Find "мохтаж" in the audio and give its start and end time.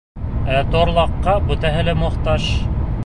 2.01-2.49